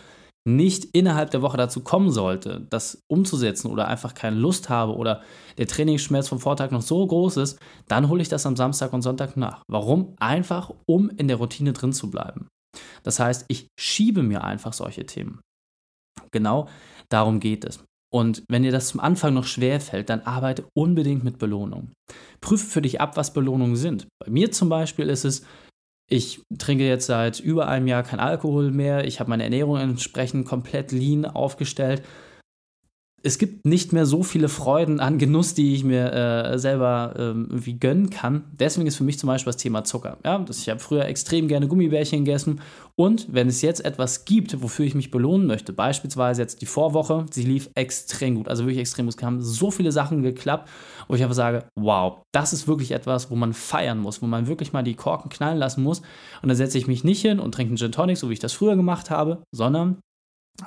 nicht 0.47 0.85
innerhalb 0.93 1.31
der 1.31 1.41
Woche 1.41 1.57
dazu 1.57 1.81
kommen 1.81 2.11
sollte, 2.11 2.67
das 2.69 3.01
umzusetzen 3.07 3.71
oder 3.71 3.87
einfach 3.87 4.13
keine 4.13 4.35
Lust 4.35 4.69
habe 4.69 4.95
oder 4.95 5.23
der 5.57 5.65
Trainingsschmerz 5.67 6.27
vom 6.27 6.39
Vortag 6.39 6.69
noch 6.69 6.83
so 6.83 7.05
groß 7.05 7.37
ist, 7.37 7.59
dann 7.87 8.09
hole 8.09 8.21
ich 8.21 8.29
das 8.29 8.45
am 8.45 8.55
Samstag 8.55 8.93
und 8.93 9.01
Sonntag 9.01 9.37
nach. 9.37 9.63
Warum? 9.67 10.13
Einfach, 10.19 10.71
um 10.85 11.09
in 11.09 11.27
der 11.27 11.37
Routine 11.37 11.73
drin 11.73 11.93
zu 11.93 12.11
bleiben. 12.11 12.47
Das 13.03 13.19
heißt, 13.19 13.45
ich 13.47 13.67
schiebe 13.79 14.21
mir 14.21 14.43
einfach 14.43 14.73
solche 14.73 15.05
Themen. 15.05 15.39
Genau 16.31 16.67
darum 17.09 17.39
geht 17.39 17.65
es. 17.65 17.83
Und 18.13 18.43
wenn 18.49 18.63
dir 18.63 18.71
das 18.71 18.89
zum 18.89 18.99
Anfang 18.99 19.33
noch 19.33 19.45
schwer 19.45 19.81
fällt, 19.81 20.09
dann 20.09 20.21
arbeite 20.21 20.65
unbedingt 20.73 21.23
mit 21.23 21.37
Belohnung. 21.37 21.91
Prüfe 22.39 22.65
für 22.65 22.81
dich 22.81 23.01
ab, 23.01 23.17
was 23.17 23.33
Belohnungen 23.33 23.75
sind. 23.75 24.07
Bei 24.23 24.31
mir 24.31 24.51
zum 24.51 24.69
Beispiel 24.69 25.09
ist 25.09 25.25
es, 25.25 25.45
ich 26.07 26.41
trinke 26.57 26.87
jetzt 26.87 27.07
seit 27.07 27.39
über 27.39 27.67
einem 27.67 27.87
Jahr 27.87 28.03
kein 28.03 28.19
Alkohol 28.19 28.71
mehr. 28.71 29.05
Ich 29.05 29.19
habe 29.19 29.29
meine 29.29 29.43
Ernährung 29.43 29.77
entsprechend 29.77 30.45
komplett 30.45 30.91
lean 30.91 31.25
aufgestellt 31.25 32.03
es 33.25 33.39
gibt 33.39 33.65
nicht 33.65 33.91
mehr 33.91 34.05
so 34.05 34.21
viele 34.21 34.49
Freuden 34.49 34.99
an 34.99 35.17
Genuss, 35.17 35.55
die 35.55 35.73
ich 35.73 35.83
mir 35.83 36.13
äh, 36.13 36.59
selber 36.59 37.15
ähm, 37.17 37.47
irgendwie 37.49 37.79
gönnen 37.79 38.11
kann. 38.11 38.43
Deswegen 38.51 38.85
ist 38.85 38.97
für 38.97 39.03
mich 39.03 39.17
zum 39.17 39.27
Beispiel 39.27 39.51
das 39.51 39.61
Thema 39.61 39.83
Zucker. 39.83 40.17
Ja, 40.23 40.37
das, 40.37 40.59
ich 40.59 40.69
habe 40.69 40.79
früher 40.79 41.05
extrem 41.05 41.47
gerne 41.47 41.67
Gummibärchen 41.67 42.23
gegessen. 42.23 42.61
Und 42.95 43.33
wenn 43.33 43.47
es 43.47 43.63
jetzt 43.63 43.83
etwas 43.83 44.25
gibt, 44.25 44.61
wofür 44.61 44.85
ich 44.85 44.93
mich 44.93 45.09
belohnen 45.09 45.47
möchte, 45.47 45.73
beispielsweise 45.73 46.43
jetzt 46.43 46.61
die 46.61 46.67
Vorwoche, 46.67 47.25
sie 47.31 47.43
lief 47.43 47.69
extrem 47.73 48.35
gut, 48.35 48.47
also 48.47 48.63
wirklich 48.63 48.79
extrem 48.79 49.07
gut. 49.07 49.15
Es 49.17 49.23
haben 49.23 49.41
so 49.41 49.71
viele 49.71 49.91
Sachen 49.91 50.21
geklappt, 50.21 50.69
wo 51.07 51.15
ich 51.15 51.23
einfach 51.23 51.35
sage, 51.35 51.65
wow, 51.75 52.21
das 52.31 52.53
ist 52.53 52.67
wirklich 52.67 52.91
etwas, 52.91 53.31
wo 53.31 53.35
man 53.35 53.53
feiern 53.53 53.97
muss, 53.97 54.21
wo 54.21 54.27
man 54.27 54.45
wirklich 54.45 54.71
mal 54.71 54.83
die 54.83 54.93
Korken 54.93 55.29
knallen 55.29 55.57
lassen 55.57 55.81
muss. 55.81 56.01
Und 56.43 56.49
dann 56.49 56.55
setze 56.55 56.77
ich 56.77 56.85
mich 56.85 57.03
nicht 57.03 57.21
hin 57.21 57.39
und 57.39 57.53
trinke 57.53 57.71
einen 57.71 57.77
Gin 57.77 57.91
Tonic, 57.91 58.17
so 58.17 58.29
wie 58.29 58.33
ich 58.33 58.39
das 58.39 58.53
früher 58.53 58.75
gemacht 58.75 59.09
habe, 59.09 59.41
sondern 59.51 59.97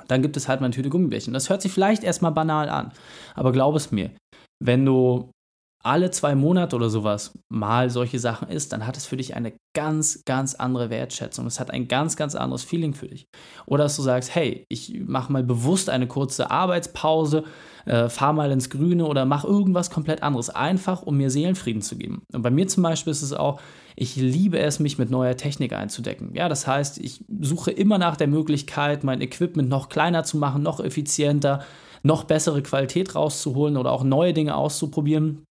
dann 0.07 0.21
gibt 0.21 0.37
es 0.37 0.47
halt 0.47 0.61
mal 0.61 0.65
eine 0.65 0.75
Tüte 0.75 0.89
Gummibärchen. 0.89 1.33
Das 1.33 1.49
hört 1.49 1.61
sich 1.61 1.71
vielleicht 1.71 2.03
erstmal 2.03 2.31
banal 2.31 2.69
an, 2.69 2.91
aber 3.35 3.51
glaub 3.51 3.75
es 3.75 3.91
mir, 3.91 4.11
wenn 4.59 4.85
du 4.85 5.31
alle 5.81 6.11
zwei 6.11 6.35
Monate 6.35 6.75
oder 6.75 6.89
sowas 6.89 7.37
mal 7.47 7.89
solche 7.89 8.19
Sachen 8.19 8.49
isst, 8.49 8.73
dann 8.73 8.85
hat 8.85 8.97
es 8.97 9.05
für 9.05 9.15
dich 9.15 9.35
eine 9.35 9.53
ganz, 9.73 10.23
ganz 10.25 10.55
andere 10.55 10.89
Wertschätzung. 10.89 11.47
Es 11.47 11.59
hat 11.59 11.71
ein 11.71 11.87
ganz, 11.87 12.17
ganz 12.17 12.35
anderes 12.35 12.63
Feeling 12.63 12.93
für 12.93 13.07
dich. 13.07 13.27
Oder 13.65 13.85
dass 13.85 13.95
du 13.95 14.01
sagst, 14.01 14.35
hey, 14.35 14.65
ich 14.67 14.99
mache 15.05 15.31
mal 15.31 15.43
bewusst 15.43 15.89
eine 15.89 16.07
kurze 16.07 16.51
Arbeitspause, 16.51 17.45
äh, 17.85 18.09
fahr 18.09 18.33
mal 18.33 18.51
ins 18.51 18.69
Grüne 18.69 19.05
oder 19.05 19.23
mach 19.23 19.45
irgendwas 19.45 19.89
komplett 19.89 20.21
anderes, 20.21 20.49
einfach 20.49 21.01
um 21.01 21.15
mir 21.15 21.29
Seelenfrieden 21.29 21.81
zu 21.81 21.97
geben. 21.97 22.23
Und 22.33 22.41
bei 22.41 22.51
mir 22.51 22.67
zum 22.67 22.83
Beispiel 22.83 23.11
ist 23.11 23.21
es 23.21 23.31
auch, 23.31 23.61
ich 23.95 24.17
liebe 24.17 24.59
es, 24.59 24.79
mich 24.79 24.97
mit 24.97 25.09
neuer 25.09 25.37
Technik 25.37 25.73
einzudecken. 25.73 26.33
Ja, 26.35 26.49
das 26.49 26.67
heißt, 26.67 26.99
ich 26.99 27.23
suche 27.39 27.71
immer 27.71 27.97
nach 27.97 28.17
der 28.17 28.27
Möglichkeit, 28.27 29.05
mein 29.05 29.21
Equipment 29.21 29.69
noch 29.69 29.87
kleiner 29.87 30.25
zu 30.25 30.37
machen, 30.37 30.61
noch 30.61 30.81
effizienter, 30.81 31.63
noch 32.03 32.25
bessere 32.25 32.61
Qualität 32.61 33.15
rauszuholen 33.15 33.77
oder 33.77 33.91
auch 33.91 34.03
neue 34.03 34.33
Dinge 34.33 34.55
auszuprobieren. 34.55 35.45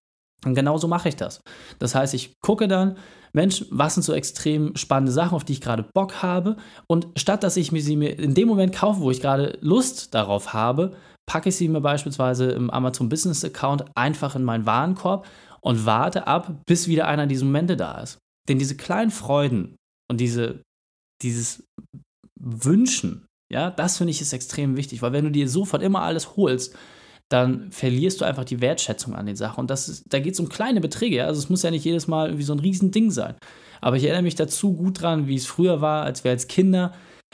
Und 0.45 0.55
genauso 0.55 0.87
mache 0.87 1.09
ich 1.09 1.15
das. 1.15 1.41
Das 1.79 1.95
heißt, 1.95 2.13
ich 2.13 2.33
gucke 2.41 2.67
dann, 2.67 2.97
Mensch, 3.33 3.65
was 3.69 3.93
sind 3.93 4.03
so 4.03 4.13
extrem 4.13 4.75
spannende 4.75 5.11
Sachen, 5.11 5.35
auf 5.35 5.43
die 5.43 5.53
ich 5.53 5.61
gerade 5.61 5.83
Bock 5.93 6.21
habe? 6.23 6.55
Und 6.87 7.07
statt 7.17 7.43
dass 7.43 7.57
ich 7.57 7.71
mir 7.71 7.81
sie 7.81 7.95
mir 7.95 8.17
in 8.17 8.33
dem 8.33 8.47
Moment 8.47 8.73
kaufe, 8.73 9.01
wo 9.01 9.11
ich 9.11 9.21
gerade 9.21 9.57
Lust 9.61 10.13
darauf 10.15 10.53
habe, 10.53 10.95
packe 11.27 11.49
ich 11.49 11.55
sie 11.55 11.67
mir 11.67 11.81
beispielsweise 11.81 12.51
im 12.51 12.69
Amazon 12.69 13.09
Business 13.09 13.45
Account 13.45 13.85
einfach 13.95 14.35
in 14.35 14.43
meinen 14.43 14.65
Warenkorb 14.65 15.27
und 15.61 15.85
warte 15.85 16.25
ab, 16.25 16.61
bis 16.65 16.87
wieder 16.87 17.07
einer 17.07 17.27
dieser 17.27 17.45
Momente 17.45 17.77
da 17.77 17.99
ist. 17.99 18.17
Denn 18.47 18.57
diese 18.57 18.77
kleinen 18.77 19.11
Freuden 19.11 19.75
und 20.09 20.19
diese, 20.19 20.63
dieses 21.21 21.63
Wünschen, 22.39 23.27
ja, 23.51 23.69
das 23.69 23.97
finde 23.97 24.11
ich 24.11 24.21
ist 24.21 24.33
extrem 24.33 24.77
wichtig, 24.77 25.01
weil 25.01 25.11
wenn 25.11 25.25
du 25.25 25.31
dir 25.31 25.47
sofort 25.49 25.83
immer 25.83 26.01
alles 26.01 26.35
holst, 26.35 26.75
dann 27.29 27.71
verlierst 27.71 28.21
du 28.21 28.25
einfach 28.25 28.43
die 28.43 28.59
Wertschätzung 28.59 29.15
an 29.15 29.27
den 29.27 29.35
Sachen. 29.35 29.61
Und 29.61 29.69
das 29.69 29.87
ist, 29.87 30.05
da 30.11 30.19
geht 30.19 30.33
es 30.33 30.39
um 30.39 30.49
kleine 30.49 30.81
Beträge. 30.81 31.25
Also 31.25 31.39
es 31.39 31.49
muss 31.49 31.61
ja 31.61 31.71
nicht 31.71 31.85
jedes 31.85 32.07
Mal 32.07 32.27
irgendwie 32.27 32.43
so 32.43 32.53
ein 32.53 32.59
Riesending 32.59 33.11
sein. 33.11 33.35
Aber 33.81 33.95
ich 33.97 34.03
erinnere 34.03 34.23
mich 34.23 34.35
dazu 34.35 34.73
gut 34.73 35.01
dran, 35.01 35.27
wie 35.27 35.35
es 35.35 35.45
früher 35.45 35.79
war, 35.79 36.03
als 36.03 36.23
wir 36.23 36.31
als 36.31 36.47
Kinder 36.47 36.93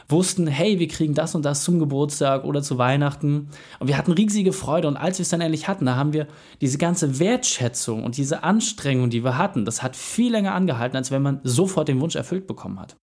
wussten, 0.10 0.48
hey, 0.48 0.78
wir 0.80 0.88
kriegen 0.88 1.14
das 1.14 1.34
und 1.34 1.46
das 1.46 1.64
zum 1.64 1.80
Geburtstag 1.80 2.44
oder 2.44 2.62
zu 2.62 2.78
Weihnachten. 2.78 3.50
Und 3.80 3.88
wir 3.88 3.98
hatten 3.98 4.12
riesige 4.12 4.54
Freude. 4.54 4.88
Und 4.88 4.98
als 4.98 5.18
wir 5.18 5.24
es 5.24 5.30
dann 5.30 5.42
endlich 5.42 5.68
hatten, 5.68 5.86
da 5.86 5.96
haben 5.96 6.14
wir 6.14 6.28
diese 6.62 6.78
ganze 6.78 7.20
Wertschätzung 7.20 8.04
und 8.04 8.18
diese 8.18 8.44
Anstrengung, 8.44 9.10
die 9.10 9.24
wir 9.24 9.38
hatten, 9.38 9.66
das 9.66 9.82
hat 9.82 9.96
viel 9.96 10.32
länger 10.32 10.54
angehalten, 10.54 10.98
als 10.98 11.10
wenn 11.10 11.22
man 11.22 11.40
sofort 11.44 11.88
den 11.88 12.02
Wunsch 12.02 12.16
erfüllt 12.16 12.48
bekommen 12.48 12.80
hat. 12.80 12.98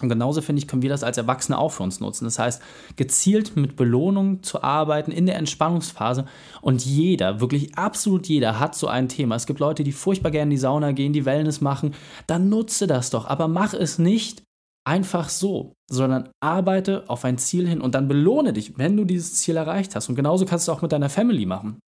Und 0.00 0.08
genauso 0.08 0.42
finde 0.42 0.60
ich, 0.60 0.68
können 0.68 0.82
wir 0.82 0.90
das 0.90 1.02
als 1.02 1.18
Erwachsene 1.18 1.58
auch 1.58 1.70
für 1.70 1.82
uns 1.82 1.98
nutzen. 1.98 2.24
Das 2.24 2.38
heißt, 2.38 2.62
gezielt 2.94 3.56
mit 3.56 3.74
Belohnung 3.74 4.44
zu 4.44 4.62
arbeiten 4.62 5.10
in 5.10 5.26
der 5.26 5.36
Entspannungsphase. 5.36 6.24
Und 6.60 6.84
jeder, 6.84 7.40
wirklich 7.40 7.76
absolut 7.76 8.26
jeder 8.28 8.60
hat 8.60 8.76
so 8.76 8.86
ein 8.86 9.08
Thema. 9.08 9.34
Es 9.34 9.46
gibt 9.46 9.58
Leute, 9.58 9.82
die 9.82 9.92
furchtbar 9.92 10.30
gerne 10.30 10.44
in 10.44 10.50
die 10.50 10.56
Sauna 10.56 10.92
gehen, 10.92 11.12
die 11.12 11.24
Wellness 11.24 11.60
machen. 11.60 11.94
Dann 12.28 12.48
nutze 12.48 12.86
das 12.86 13.10
doch. 13.10 13.26
Aber 13.26 13.48
mach 13.48 13.74
es 13.74 13.98
nicht 13.98 14.42
einfach 14.84 15.28
so, 15.28 15.74
sondern 15.90 16.30
arbeite 16.40 17.04
auf 17.08 17.24
ein 17.24 17.36
Ziel 17.36 17.68
hin 17.68 17.80
und 17.80 17.94
dann 17.94 18.08
belohne 18.08 18.52
dich, 18.52 18.78
wenn 18.78 18.96
du 18.96 19.04
dieses 19.04 19.34
Ziel 19.34 19.56
erreicht 19.56 19.96
hast. 19.96 20.08
Und 20.08 20.14
genauso 20.14 20.46
kannst 20.46 20.68
du 20.68 20.72
auch 20.72 20.80
mit 20.80 20.92
deiner 20.92 21.10
Family 21.10 21.44
machen. 21.44 21.78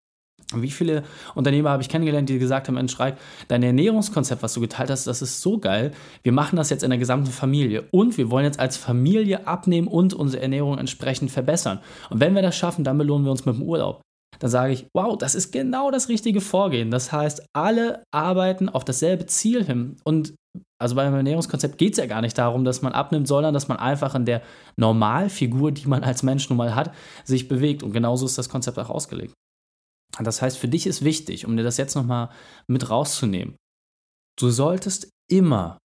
Wie 0.55 0.71
viele 0.71 1.05
Unternehmer 1.35 1.71
habe 1.71 1.83
ich 1.83 1.89
kennengelernt, 1.89 2.29
die 2.29 2.39
gesagt 2.39 2.69
haben, 2.69 2.75
Mensch, 2.75 2.97
dein 3.49 3.63
Ernährungskonzept, 3.63 4.43
was 4.43 4.55
du 4.55 4.61
geteilt 4.61 4.91
hast, 4.91 5.07
das 5.07 5.23
ist 5.23 5.41
so 5.41 5.59
geil. 5.59 5.93
Wir 6.23 6.33
machen 6.33 6.57
das 6.57 6.71
jetzt 6.71 6.83
in 6.83 6.91
der 6.91 6.99
gesamten 6.99 7.31
Familie 7.31 7.85
und 7.91 8.19
wir 8.19 8.31
wollen 8.31 8.45
jetzt 8.45 8.59
als 8.59 8.77
Familie 8.77 9.47
abnehmen 9.47 9.87
und 9.87 10.13
unsere 10.13 10.43
Ernährung 10.43 10.79
entsprechend 10.79 11.31
verbessern. 11.31 11.81
Und 12.11 12.21
wenn 12.21 12.35
wir 12.35 12.43
das 12.43 12.57
schaffen, 12.57 12.85
dann 12.85 12.99
belohnen 12.99 13.25
wir 13.25 13.31
uns 13.31 13.47
mit 13.47 13.55
dem 13.55 13.63
Urlaub. 13.63 14.03
Dann 14.41 14.51
sage 14.51 14.73
ich, 14.73 14.87
wow, 14.95 15.17
das 15.17 15.35
ist 15.35 15.53
genau 15.53 15.91
das 15.91 16.09
richtige 16.09 16.41
Vorgehen. 16.41 16.91
Das 16.91 17.13
heißt, 17.13 17.45
alle 17.53 18.03
arbeiten 18.11 18.69
auf 18.69 18.85
dasselbe 18.85 19.27
Ziel 19.27 19.65
hin. 19.65 19.97
Und 20.03 20.35
also 20.81 20.95
beim 20.95 21.15
Ernährungskonzept 21.15 21.77
geht 21.77 21.93
es 21.93 21.99
ja 21.99 22.07
gar 22.07 22.23
nicht 22.23 22.39
darum, 22.39 22.65
dass 22.65 22.81
man 22.81 22.93
abnimmt, 22.93 23.29
sondern 23.29 23.53
dass 23.53 23.69
man 23.69 23.77
einfach 23.77 24.15
in 24.15 24.25
der 24.25 24.41
Normalfigur, 24.77 25.73
die 25.73 25.87
man 25.87 26.03
als 26.03 26.23
Mensch 26.23 26.49
nun 26.49 26.57
mal 26.57 26.75
hat, 26.75 26.93
sich 27.25 27.49
bewegt. 27.49 27.83
Und 27.83 27.93
genauso 27.93 28.25
ist 28.25 28.39
das 28.39 28.49
Konzept 28.49 28.79
auch 28.79 28.89
ausgelegt. 28.89 29.35
Das 30.23 30.43
heißt, 30.43 30.59
für 30.59 30.69
dich 30.69 30.87
ist 30.87 31.05
wichtig, 31.05 31.47
um 31.47 31.57
dir 31.57 31.63
das 31.63 31.77
jetzt 31.77 31.95
nochmal 31.95 32.31
mit 32.67 32.91
rauszunehmen, 32.91 33.57
du 34.39 34.51
solltest 34.51 35.11
immer 35.31 35.79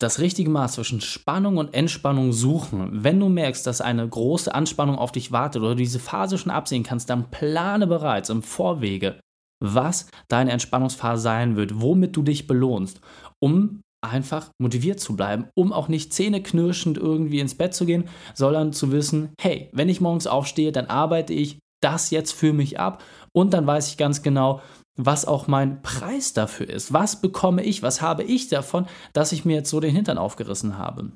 das 0.00 0.20
richtige 0.20 0.50
Maß 0.50 0.74
zwischen 0.74 1.00
Spannung 1.00 1.56
und 1.56 1.74
Entspannung 1.74 2.32
suchen. 2.32 3.02
Wenn 3.02 3.18
du 3.18 3.28
merkst, 3.28 3.66
dass 3.66 3.80
eine 3.80 4.08
große 4.08 4.54
Anspannung 4.54 4.96
auf 4.96 5.10
dich 5.10 5.32
wartet 5.32 5.62
oder 5.62 5.70
du 5.70 5.76
diese 5.76 5.98
Phase 5.98 6.38
schon 6.38 6.52
absehen 6.52 6.84
kannst, 6.84 7.10
dann 7.10 7.30
plane 7.30 7.86
bereits 7.86 8.30
im 8.30 8.42
Vorwege, 8.42 9.18
was 9.60 10.08
deine 10.28 10.52
Entspannungsphase 10.52 11.22
sein 11.22 11.56
wird, 11.56 11.80
womit 11.80 12.16
du 12.16 12.22
dich 12.22 12.46
belohnst, 12.46 13.00
um 13.42 13.80
einfach 14.00 14.50
motiviert 14.60 15.00
zu 15.00 15.16
bleiben, 15.16 15.48
um 15.56 15.72
auch 15.72 15.88
nicht 15.88 16.12
zähneknirschend 16.12 16.96
irgendwie 16.96 17.40
ins 17.40 17.56
Bett 17.56 17.74
zu 17.74 17.84
gehen, 17.84 18.08
sondern 18.34 18.72
zu 18.72 18.92
wissen, 18.92 19.30
hey, 19.40 19.68
wenn 19.72 19.88
ich 19.88 20.00
morgens 20.00 20.28
aufstehe, 20.28 20.70
dann 20.70 20.86
arbeite 20.86 21.32
ich 21.32 21.58
das 21.82 22.10
jetzt 22.10 22.32
für 22.32 22.52
mich 22.52 22.78
ab 22.78 23.02
und 23.32 23.54
dann 23.54 23.66
weiß 23.66 23.88
ich 23.88 23.96
ganz 23.96 24.22
genau, 24.22 24.60
was 24.96 25.24
auch 25.24 25.46
mein 25.46 25.80
Preis 25.82 26.32
dafür 26.32 26.68
ist. 26.68 26.92
Was 26.92 27.20
bekomme 27.20 27.62
ich, 27.62 27.82
was 27.82 28.02
habe 28.02 28.24
ich 28.24 28.48
davon, 28.48 28.86
dass 29.12 29.32
ich 29.32 29.44
mir 29.44 29.56
jetzt 29.56 29.70
so 29.70 29.80
den 29.80 29.94
Hintern 29.94 30.18
aufgerissen 30.18 30.76
habe. 30.76 31.12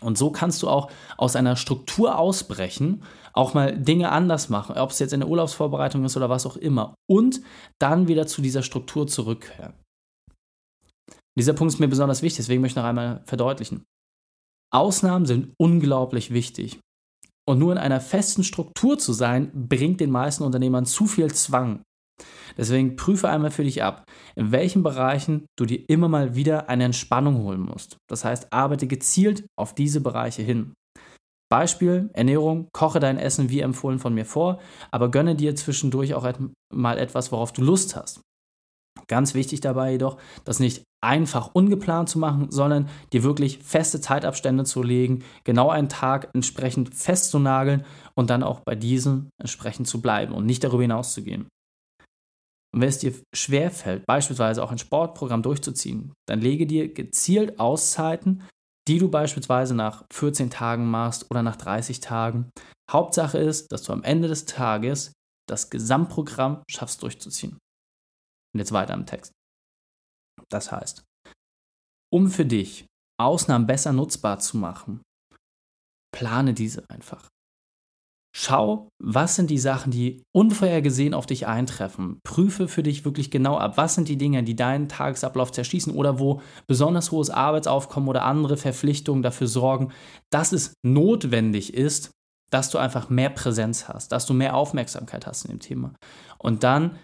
Und 0.00 0.16
so 0.16 0.30
kannst 0.30 0.62
du 0.62 0.68
auch 0.68 0.90
aus 1.16 1.36
einer 1.36 1.56
Struktur 1.56 2.18
ausbrechen, 2.18 3.02
auch 3.32 3.54
mal 3.54 3.76
Dinge 3.76 4.12
anders 4.12 4.48
machen, 4.48 4.76
ob 4.78 4.90
es 4.90 4.98
jetzt 5.00 5.12
in 5.12 5.20
der 5.20 5.28
Urlaubsvorbereitung 5.28 6.04
ist 6.04 6.16
oder 6.16 6.30
was 6.30 6.46
auch 6.46 6.56
immer, 6.56 6.94
und 7.08 7.40
dann 7.80 8.08
wieder 8.08 8.26
zu 8.26 8.40
dieser 8.40 8.62
Struktur 8.62 9.06
zurückkehren. 9.06 9.74
Dieser 11.38 11.52
Punkt 11.52 11.74
ist 11.74 11.80
mir 11.80 11.88
besonders 11.88 12.22
wichtig, 12.22 12.38
deswegen 12.38 12.62
möchte 12.62 12.78
ich 12.78 12.82
noch 12.82 12.88
einmal 12.88 13.22
verdeutlichen. 13.26 13.84
Ausnahmen 14.72 15.26
sind 15.26 15.52
unglaublich 15.58 16.32
wichtig. 16.32 16.80
Und 17.50 17.58
nur 17.58 17.72
in 17.72 17.78
einer 17.78 18.00
festen 18.00 18.44
Struktur 18.44 18.96
zu 18.96 19.12
sein, 19.12 19.50
bringt 19.52 19.98
den 19.98 20.12
meisten 20.12 20.44
Unternehmern 20.44 20.86
zu 20.86 21.06
viel 21.06 21.34
Zwang. 21.34 21.82
Deswegen 22.56 22.94
prüfe 22.94 23.28
einmal 23.28 23.50
für 23.50 23.64
dich 23.64 23.82
ab, 23.82 24.04
in 24.36 24.52
welchen 24.52 24.84
Bereichen 24.84 25.46
du 25.58 25.66
dir 25.66 25.82
immer 25.88 26.06
mal 26.06 26.36
wieder 26.36 26.68
eine 26.68 26.84
Entspannung 26.84 27.42
holen 27.42 27.62
musst. 27.62 27.96
Das 28.08 28.24
heißt, 28.24 28.52
arbeite 28.52 28.86
gezielt 28.86 29.46
auf 29.58 29.74
diese 29.74 30.00
Bereiche 30.00 30.42
hin. 30.42 30.74
Beispiel 31.50 32.10
Ernährung, 32.12 32.68
koche 32.72 33.00
dein 33.00 33.18
Essen 33.18 33.50
wie 33.50 33.62
empfohlen 33.62 33.98
von 33.98 34.14
mir 34.14 34.26
vor, 34.26 34.60
aber 34.92 35.10
gönne 35.10 35.34
dir 35.34 35.56
zwischendurch 35.56 36.14
auch 36.14 36.32
mal 36.72 36.98
etwas, 36.98 37.32
worauf 37.32 37.52
du 37.52 37.62
Lust 37.62 37.96
hast. 37.96 38.20
Ganz 39.10 39.34
wichtig 39.34 39.60
dabei 39.60 39.90
jedoch, 39.90 40.18
das 40.44 40.60
nicht 40.60 40.84
einfach 41.02 41.50
ungeplant 41.52 42.08
zu 42.08 42.20
machen, 42.20 42.46
sondern 42.52 42.88
dir 43.12 43.24
wirklich 43.24 43.58
feste 43.58 44.00
Zeitabstände 44.00 44.62
zu 44.62 44.84
legen, 44.84 45.24
genau 45.42 45.68
einen 45.68 45.88
Tag 45.88 46.30
entsprechend 46.32 46.94
festzunageln 46.94 47.84
und 48.14 48.30
dann 48.30 48.44
auch 48.44 48.60
bei 48.60 48.76
diesem 48.76 49.28
entsprechend 49.42 49.88
zu 49.88 50.00
bleiben 50.00 50.32
und 50.32 50.46
nicht 50.46 50.62
darüber 50.62 50.82
hinaus 50.82 51.12
zu 51.12 51.24
gehen. 51.24 51.48
Und 52.72 52.82
wenn 52.82 52.88
es 52.88 52.98
dir 52.98 53.12
schwerfällt, 53.34 54.06
beispielsweise 54.06 54.62
auch 54.62 54.70
ein 54.70 54.78
Sportprogramm 54.78 55.42
durchzuziehen, 55.42 56.12
dann 56.28 56.40
lege 56.40 56.68
dir 56.68 56.94
gezielt 56.94 57.58
Auszeiten, 57.58 58.44
die 58.86 58.98
du 58.98 59.08
beispielsweise 59.08 59.74
nach 59.74 60.04
14 60.12 60.50
Tagen 60.50 60.88
machst 60.88 61.28
oder 61.32 61.42
nach 61.42 61.56
30 61.56 61.98
Tagen. 61.98 62.48
Hauptsache 62.88 63.38
ist, 63.38 63.72
dass 63.72 63.82
du 63.82 63.92
am 63.92 64.04
Ende 64.04 64.28
des 64.28 64.44
Tages 64.44 65.10
das 65.48 65.68
Gesamtprogramm 65.68 66.62
schaffst 66.70 67.02
durchzuziehen. 67.02 67.58
Und 68.52 68.58
jetzt 68.58 68.72
weiter 68.72 68.94
im 68.94 69.06
Text. 69.06 69.32
Das 70.48 70.72
heißt, 70.72 71.04
um 72.12 72.28
für 72.28 72.46
dich 72.46 72.86
Ausnahmen 73.20 73.66
besser 73.66 73.92
nutzbar 73.92 74.38
zu 74.38 74.56
machen, 74.56 75.02
plane 76.12 76.54
diese 76.54 76.88
einfach. 76.88 77.28
Schau, 78.32 78.88
was 79.02 79.34
sind 79.34 79.50
die 79.50 79.58
Sachen, 79.58 79.90
die 79.90 80.22
unvorhergesehen 80.32 81.14
auf 81.14 81.26
dich 81.26 81.48
eintreffen. 81.48 82.20
Prüfe 82.22 82.68
für 82.68 82.84
dich 82.84 83.04
wirklich 83.04 83.30
genau 83.30 83.58
ab, 83.58 83.76
was 83.76 83.96
sind 83.96 84.08
die 84.08 84.16
Dinge, 84.16 84.44
die 84.44 84.54
deinen 84.54 84.88
Tagesablauf 84.88 85.50
zerschießen 85.50 85.92
oder 85.92 86.20
wo 86.20 86.40
besonders 86.68 87.10
hohes 87.10 87.28
Arbeitsaufkommen 87.28 88.08
oder 88.08 88.24
andere 88.24 88.56
Verpflichtungen 88.56 89.22
dafür 89.22 89.48
sorgen, 89.48 89.92
dass 90.30 90.52
es 90.52 90.74
notwendig 90.84 91.74
ist, 91.74 92.12
dass 92.50 92.70
du 92.70 92.78
einfach 92.78 93.10
mehr 93.10 93.30
Präsenz 93.30 93.88
hast, 93.88 94.12
dass 94.12 94.26
du 94.26 94.34
mehr 94.34 94.54
Aufmerksamkeit 94.54 95.26
hast 95.26 95.44
in 95.44 95.50
dem 95.50 95.60
Thema. 95.60 95.94
Und 96.38 96.62
dann 96.62 96.98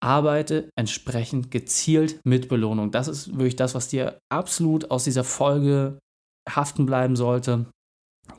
arbeite 0.00 0.70
entsprechend 0.76 1.50
gezielt 1.50 2.20
mit 2.24 2.48
Belohnung. 2.48 2.90
Das 2.90 3.08
ist 3.08 3.32
wirklich 3.32 3.56
das, 3.56 3.74
was 3.74 3.88
dir 3.88 4.18
absolut 4.32 4.90
aus 4.90 5.04
dieser 5.04 5.24
Folge 5.24 5.98
haften 6.48 6.86
bleiben 6.86 7.16
sollte. 7.16 7.66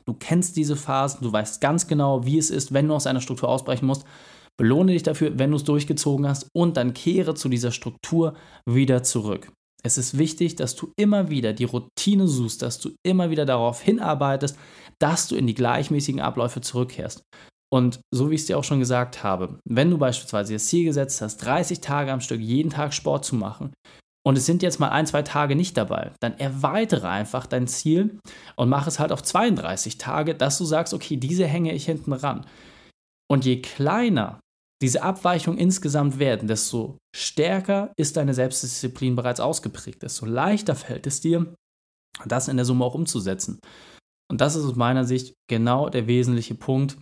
Du 0.06 0.14
kennst 0.14 0.56
diese 0.56 0.76
Phasen, 0.76 1.22
du 1.22 1.32
weißt 1.32 1.60
ganz 1.60 1.86
genau, 1.86 2.24
wie 2.24 2.38
es 2.38 2.50
ist, 2.50 2.72
wenn 2.72 2.88
du 2.88 2.94
aus 2.94 3.06
einer 3.06 3.20
Struktur 3.20 3.48
ausbrechen 3.48 3.86
musst. 3.86 4.04
Belohne 4.56 4.92
dich 4.92 5.02
dafür, 5.02 5.38
wenn 5.38 5.50
du 5.50 5.56
es 5.56 5.64
durchgezogen 5.64 6.28
hast 6.28 6.48
und 6.54 6.76
dann 6.76 6.94
kehre 6.94 7.34
zu 7.34 7.48
dieser 7.48 7.72
Struktur 7.72 8.34
wieder 8.66 9.02
zurück. 9.02 9.52
Es 9.82 9.96
ist 9.96 10.18
wichtig, 10.18 10.56
dass 10.56 10.76
du 10.76 10.92
immer 10.98 11.30
wieder 11.30 11.52
die 11.52 11.64
Routine 11.64 12.28
suchst, 12.28 12.60
dass 12.60 12.78
du 12.78 12.90
immer 13.02 13.30
wieder 13.30 13.46
darauf 13.46 13.80
hinarbeitest, 13.80 14.58
dass 14.98 15.28
du 15.28 15.36
in 15.36 15.46
die 15.46 15.54
gleichmäßigen 15.54 16.20
Abläufe 16.20 16.60
zurückkehrst. 16.60 17.22
Und 17.72 18.00
so 18.12 18.30
wie 18.30 18.34
ich 18.34 18.42
es 18.42 18.46
dir 18.46 18.58
auch 18.58 18.64
schon 18.64 18.80
gesagt 18.80 19.22
habe, 19.22 19.60
wenn 19.64 19.90
du 19.90 19.98
beispielsweise 19.98 20.54
das 20.54 20.66
Ziel 20.66 20.84
gesetzt 20.84 21.20
hast, 21.22 21.38
30 21.38 21.80
Tage 21.80 22.12
am 22.12 22.20
Stück 22.20 22.40
jeden 22.40 22.70
Tag 22.70 22.92
Sport 22.92 23.24
zu 23.24 23.36
machen 23.36 23.72
und 24.26 24.36
es 24.36 24.44
sind 24.44 24.62
jetzt 24.62 24.80
mal 24.80 24.88
ein, 24.88 25.06
zwei 25.06 25.22
Tage 25.22 25.54
nicht 25.54 25.76
dabei, 25.76 26.12
dann 26.20 26.38
erweitere 26.38 27.08
einfach 27.08 27.46
dein 27.46 27.68
Ziel 27.68 28.18
und 28.56 28.68
mach 28.68 28.86
es 28.86 28.98
halt 28.98 29.12
auf 29.12 29.22
32 29.22 29.98
Tage, 29.98 30.34
dass 30.34 30.58
du 30.58 30.64
sagst, 30.64 30.92
okay, 30.92 31.16
diese 31.16 31.46
hänge 31.46 31.72
ich 31.72 31.86
hinten 31.86 32.12
ran. 32.12 32.44
Und 33.30 33.44
je 33.44 33.62
kleiner 33.62 34.40
diese 34.82 35.02
Abweichungen 35.02 35.58
insgesamt 35.58 36.18
werden, 36.18 36.48
desto 36.48 36.98
stärker 37.14 37.92
ist 37.96 38.16
deine 38.16 38.34
Selbstdisziplin 38.34 39.14
bereits 39.14 39.40
ausgeprägt, 39.40 40.02
desto 40.02 40.26
leichter 40.26 40.74
fällt 40.74 41.06
es 41.06 41.20
dir, 41.20 41.54
das 42.24 42.48
in 42.48 42.56
der 42.56 42.64
Summe 42.64 42.84
auch 42.84 42.94
umzusetzen. 42.94 43.60
Und 44.30 44.40
das 44.40 44.56
ist 44.56 44.64
aus 44.64 44.76
meiner 44.76 45.04
Sicht 45.04 45.34
genau 45.50 45.88
der 45.88 46.06
wesentliche 46.06 46.54
Punkt, 46.54 46.98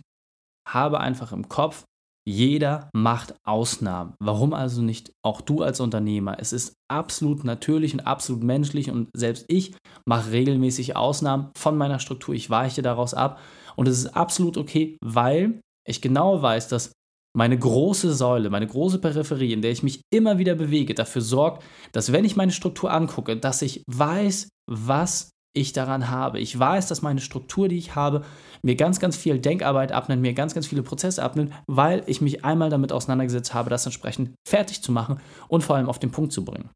habe 0.73 0.99
einfach 0.99 1.31
im 1.31 1.49
Kopf, 1.49 1.83
jeder 2.27 2.89
macht 2.93 3.33
Ausnahmen. 3.43 4.13
Warum 4.19 4.53
also 4.53 4.81
nicht 4.81 5.11
auch 5.23 5.41
du 5.41 5.63
als 5.63 5.79
Unternehmer? 5.79 6.37
Es 6.39 6.53
ist 6.53 6.73
absolut 6.87 7.43
natürlich 7.43 7.93
und 7.93 8.01
absolut 8.01 8.43
menschlich 8.43 8.91
und 8.91 9.09
selbst 9.15 9.45
ich 9.47 9.73
mache 10.05 10.31
regelmäßig 10.31 10.95
Ausnahmen 10.95 11.49
von 11.57 11.75
meiner 11.75 11.99
Struktur. 11.99 12.35
Ich 12.35 12.49
weiche 12.49 12.81
daraus 12.81 13.13
ab 13.13 13.39
und 13.75 13.87
es 13.87 13.97
ist 13.97 14.15
absolut 14.15 14.57
okay, 14.57 14.97
weil 15.03 15.59
ich 15.87 16.01
genau 16.01 16.41
weiß, 16.41 16.67
dass 16.67 16.91
meine 17.35 17.57
große 17.57 18.13
Säule, 18.13 18.49
meine 18.49 18.67
große 18.67 18.99
Peripherie, 18.99 19.53
in 19.53 19.61
der 19.61 19.71
ich 19.71 19.83
mich 19.83 20.01
immer 20.13 20.37
wieder 20.37 20.55
bewege, 20.55 20.93
dafür 20.93 21.21
sorgt, 21.21 21.63
dass 21.93 22.11
wenn 22.11 22.25
ich 22.25 22.35
meine 22.35 22.51
Struktur 22.51 22.91
angucke, 22.91 23.37
dass 23.37 23.61
ich 23.61 23.83
weiß, 23.87 24.49
was 24.69 25.31
ich 25.55 25.73
daran 25.73 26.09
habe. 26.09 26.39
Ich 26.39 26.57
weiß, 26.57 26.87
dass 26.87 27.01
meine 27.01 27.21
Struktur, 27.21 27.67
die 27.67 27.77
ich 27.77 27.95
habe, 27.95 28.23
mir 28.61 28.75
ganz, 28.75 28.99
ganz 28.99 29.15
viel 29.15 29.39
Denkarbeit 29.39 29.91
abnimmt, 29.91 30.21
mir 30.21 30.33
ganz, 30.33 30.53
ganz 30.53 30.67
viele 30.67 30.83
Prozesse 30.83 31.23
abnimmt, 31.23 31.53
weil 31.67 32.03
ich 32.07 32.21
mich 32.21 32.45
einmal 32.45 32.69
damit 32.69 32.91
auseinandergesetzt 32.91 33.53
habe, 33.53 33.69
das 33.69 33.85
entsprechend 33.85 34.35
fertig 34.47 34.83
zu 34.83 34.91
machen 34.91 35.19
und 35.47 35.63
vor 35.63 35.75
allem 35.75 35.89
auf 35.89 35.99
den 35.99 36.11
Punkt 36.11 36.33
zu 36.33 36.45
bringen. 36.45 36.69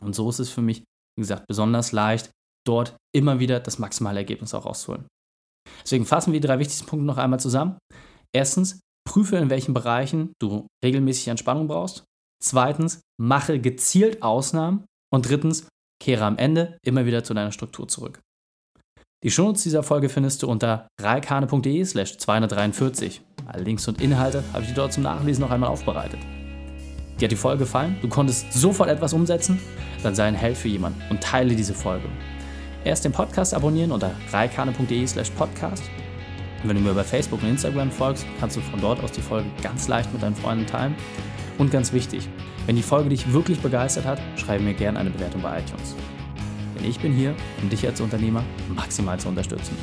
Und 0.00 0.14
so 0.14 0.28
ist 0.28 0.40
es 0.40 0.50
für 0.50 0.62
mich, 0.62 0.78
wie 1.16 1.22
gesagt, 1.22 1.46
besonders 1.46 1.92
leicht, 1.92 2.30
dort 2.66 2.96
immer 3.14 3.38
wieder 3.38 3.60
das 3.60 3.78
maximale 3.78 4.18
Ergebnis 4.18 4.54
auch 4.54 4.66
rauszuholen. 4.66 5.06
Deswegen 5.82 6.06
fassen 6.06 6.32
wir 6.32 6.40
die 6.40 6.46
drei 6.46 6.58
wichtigsten 6.58 6.86
Punkte 6.86 7.06
noch 7.06 7.18
einmal 7.18 7.40
zusammen. 7.40 7.78
Erstens, 8.34 8.80
prüfe, 9.06 9.36
in 9.36 9.50
welchen 9.50 9.74
Bereichen 9.74 10.32
du 10.40 10.66
regelmäßig 10.84 11.28
Entspannung 11.28 11.68
brauchst. 11.68 12.04
Zweitens, 12.42 13.00
mache 13.20 13.60
gezielt 13.60 14.22
Ausnahmen. 14.22 14.84
Und 15.12 15.28
drittens, 15.28 15.68
kehre 16.00 16.24
am 16.24 16.38
Ende 16.38 16.78
immer 16.84 17.06
wieder 17.06 17.24
zu 17.24 17.34
deiner 17.34 17.52
Struktur 17.52 17.88
zurück. 17.88 18.20
Die 19.24 19.30
Shownotes 19.30 19.62
dieser 19.62 19.82
Folge 19.82 20.10
findest 20.10 20.42
du 20.42 20.48
unter 20.48 20.86
reikane.de 21.00 21.84
slash 21.84 22.18
243. 22.18 23.22
Alle 23.46 23.64
Links 23.64 23.88
und 23.88 24.00
Inhalte 24.02 24.44
habe 24.52 24.62
ich 24.62 24.68
dir 24.68 24.74
dort 24.74 24.92
zum 24.92 25.02
Nachlesen 25.02 25.42
noch 25.42 25.50
einmal 25.50 25.70
aufbereitet. 25.70 26.20
Dir 27.18 27.26
hat 27.26 27.32
die 27.32 27.36
Folge 27.36 27.60
gefallen? 27.60 27.96
Du 28.02 28.08
konntest 28.08 28.52
sofort 28.52 28.90
etwas 28.90 29.14
umsetzen? 29.14 29.58
Dann 30.02 30.14
sei 30.14 30.24
ein 30.24 30.34
Held 30.34 30.58
für 30.58 30.68
jemanden 30.68 31.00
und 31.08 31.22
teile 31.22 31.54
diese 31.54 31.72
Folge. 31.72 32.08
Erst 32.84 33.06
den 33.06 33.12
Podcast 33.12 33.54
abonnieren 33.54 33.92
unter 33.92 34.10
reikane.de 34.30 35.06
slash 35.06 35.30
podcast. 35.30 35.84
Und 36.62 36.68
wenn 36.68 36.76
du 36.76 36.82
mir 36.82 36.90
über 36.90 37.04
Facebook 37.04 37.42
und 37.42 37.48
Instagram 37.48 37.90
folgst, 37.90 38.26
kannst 38.40 38.56
du 38.56 38.60
von 38.60 38.80
dort 38.80 39.02
aus 39.02 39.12
die 39.12 39.22
Folge 39.22 39.48
ganz 39.62 39.88
leicht 39.88 40.12
mit 40.12 40.22
deinen 40.22 40.36
Freunden 40.36 40.66
teilen. 40.66 40.94
Und 41.56 41.70
ganz 41.70 41.94
wichtig, 41.94 42.28
wenn 42.66 42.76
die 42.76 42.82
Folge 42.82 43.10
dich 43.10 43.32
wirklich 43.32 43.60
begeistert 43.60 44.06
hat, 44.06 44.18
schreibe 44.36 44.64
mir 44.64 44.74
gerne 44.74 44.98
eine 44.98 45.10
Bewertung 45.10 45.42
bei 45.42 45.58
iTunes. 45.58 45.94
Denn 46.76 46.88
ich 46.88 46.98
bin 46.98 47.12
hier, 47.12 47.34
um 47.62 47.68
dich 47.68 47.86
als 47.86 48.00
Unternehmer 48.00 48.42
maximal 48.74 49.18
zu 49.18 49.28
unterstützen. 49.28 49.76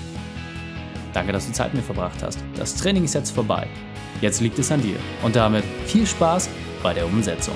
Danke, 1.13 1.31
dass 1.31 1.45
du 1.45 1.53
Zeit 1.53 1.73
mit 1.73 1.81
mir 1.81 1.85
verbracht 1.85 2.23
hast. 2.23 2.39
Das 2.55 2.75
Training 2.75 3.03
ist 3.03 3.13
jetzt 3.13 3.31
vorbei. 3.31 3.67
Jetzt 4.21 4.41
liegt 4.41 4.59
es 4.59 4.71
an 4.71 4.81
dir. 4.81 4.95
Und 5.23 5.35
damit 5.35 5.63
viel 5.85 6.07
Spaß 6.07 6.49
bei 6.81 6.93
der 6.93 7.05
Umsetzung. 7.05 7.55